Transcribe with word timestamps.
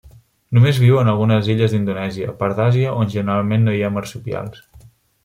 Només 0.57 0.77
viu 0.83 0.95
en 1.01 1.11
algunes 1.11 1.49
illes 1.55 1.75
d'Indonèsia, 1.75 2.31
part 2.39 2.57
d'Àsia, 2.63 2.95
on 3.03 3.13
generalment 3.17 3.67
no 3.69 3.77
hi 3.81 3.85
ha 3.89 3.93
marsupials. 3.99 4.65